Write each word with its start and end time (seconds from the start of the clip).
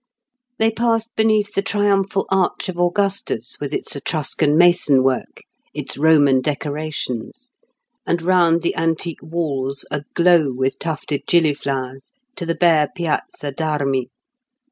They 0.57 0.71
passed 0.71 1.11
beneath 1.15 1.53
the 1.53 1.61
triumphal 1.61 2.25
arch 2.31 2.69
of 2.69 2.79
Augustus 2.79 3.55
with 3.59 3.71
its 3.71 3.95
Etruscan 3.95 4.57
mason 4.57 5.03
work, 5.03 5.41
its 5.75 5.95
Roman 5.95 6.41
decorations, 6.41 7.51
and 8.03 8.19
round 8.23 8.63
the 8.63 8.75
antique 8.75 9.21
walls, 9.21 9.85
aglow 9.91 10.51
with 10.55 10.79
tufted 10.79 11.27
gillyflowers, 11.27 12.13
to 12.35 12.47
the 12.47 12.55
bare 12.55 12.87
Piazza 12.95 13.51
d'Armi. 13.51 14.09